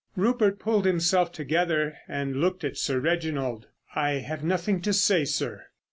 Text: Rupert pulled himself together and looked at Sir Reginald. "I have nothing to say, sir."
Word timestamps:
Rupert 0.15 0.57
pulled 0.57 0.85
himself 0.87 1.31
together 1.31 1.95
and 2.07 2.37
looked 2.41 2.63
at 2.63 2.75
Sir 2.75 2.99
Reginald. 2.99 3.67
"I 3.93 4.13
have 4.13 4.43
nothing 4.43 4.81
to 4.81 4.93
say, 4.93 5.25
sir." 5.25 5.65